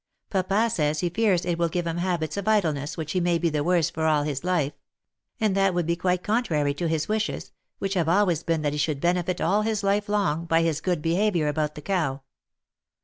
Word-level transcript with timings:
Papa 0.31 0.67
says, 0.71 1.01
he 1.01 1.09
fears 1.09 1.45
it 1.45 1.59
will 1.59 1.69
give 1.69 1.85
him 1.85 1.97
habits 1.97 2.35
of 2.35 2.47
idleness 2.47 2.97
which 2.97 3.11
he 3.11 3.19
may 3.19 3.37
be 3.37 3.51
the 3.51 3.63
worse 3.63 3.91
for 3.91 4.07
all 4.07 4.23
his 4.23 4.43
life— 4.43 4.73
and 5.39 5.53
that 5.53 5.75
would 5.75 5.85
be 5.85 5.95
quite 5.95 6.23
contrary 6.23 6.73
to 6.73 6.87
his 6.87 7.07
wishes, 7.07 7.51
which 7.77 7.93
have 7.93 8.09
always 8.09 8.41
been 8.41 8.63
that 8.63 8.73
he 8.73 8.79
should 8.79 8.99
benefit 8.99 9.39
all 9.39 9.61
his 9.61 9.83
life 9.83 10.09
long, 10.09 10.45
by 10.45 10.63
his 10.63 10.81
good 10.81 11.03
beha 11.03 11.31
viour 11.31 11.47
about 11.47 11.75
the 11.75 11.83
cow." 11.83 12.23